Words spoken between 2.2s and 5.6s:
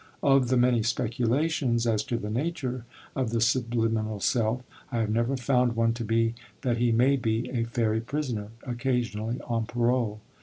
nature of the subliminal Self I have never